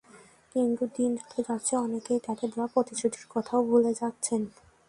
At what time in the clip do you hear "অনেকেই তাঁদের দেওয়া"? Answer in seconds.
1.77-2.69